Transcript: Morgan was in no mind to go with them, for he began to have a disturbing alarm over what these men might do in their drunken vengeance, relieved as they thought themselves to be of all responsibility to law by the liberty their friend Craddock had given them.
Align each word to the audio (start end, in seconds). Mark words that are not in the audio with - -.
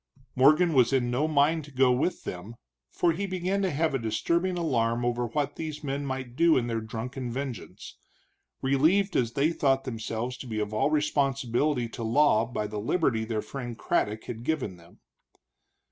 Morgan 0.35 0.73
was 0.73 0.91
in 0.91 1.11
no 1.11 1.27
mind 1.27 1.63
to 1.65 1.69
go 1.71 1.91
with 1.91 2.23
them, 2.23 2.55
for 2.89 3.11
he 3.13 3.27
began 3.27 3.61
to 3.61 3.69
have 3.69 3.93
a 3.93 3.99
disturbing 3.99 4.57
alarm 4.57 5.05
over 5.05 5.27
what 5.27 5.57
these 5.57 5.83
men 5.83 6.07
might 6.07 6.35
do 6.35 6.57
in 6.57 6.65
their 6.65 6.81
drunken 6.81 7.31
vengeance, 7.31 7.97
relieved 8.63 9.15
as 9.15 9.33
they 9.33 9.51
thought 9.51 9.83
themselves 9.83 10.37
to 10.37 10.47
be 10.47 10.59
of 10.59 10.73
all 10.73 10.89
responsibility 10.89 11.87
to 11.87 12.01
law 12.01 12.47
by 12.47 12.65
the 12.65 12.79
liberty 12.79 13.25
their 13.25 13.43
friend 13.43 13.77
Craddock 13.77 14.23
had 14.23 14.43
given 14.43 14.75
them. 14.77 15.01